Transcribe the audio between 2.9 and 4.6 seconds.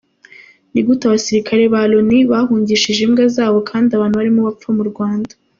imbwa zabo kandi abantu barimo